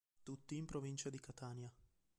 Tutti 0.23 0.57
in 0.57 0.65
provincia 0.65 1.11
di 1.11 1.19
Catania. 1.19 1.71